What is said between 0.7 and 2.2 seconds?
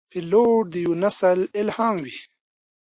د یوه نسل الهام وي.